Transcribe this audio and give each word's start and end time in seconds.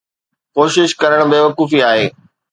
ڪوشش 0.55 0.89
ڪرڻ 1.01 1.19
بيوقوفي 1.31 1.79
آهي. 1.91 2.05